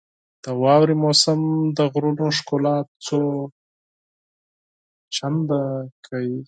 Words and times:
•د 0.44 0.46
واورې 0.62 0.96
موسم 1.04 1.40
د 1.76 1.78
غرونو 1.92 2.26
ښکلا 2.36 2.76
څو 3.06 3.20
چنده 5.14 5.62
کوي. 6.06 6.40